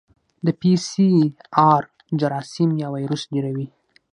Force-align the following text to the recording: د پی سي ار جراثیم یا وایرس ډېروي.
د 0.45 0.47
پی 0.59 0.71
سي 0.89 1.09
ار 1.71 1.83
جراثیم 2.19 2.69
یا 2.81 2.87
وایرس 2.93 3.23
ډېروي. 3.33 3.67